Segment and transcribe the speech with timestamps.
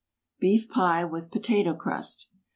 [0.39, 2.27] BEEF PIE, WITH POTATO CRUST.